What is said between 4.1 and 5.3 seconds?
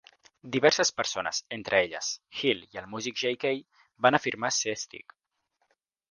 afirmar ser Stig.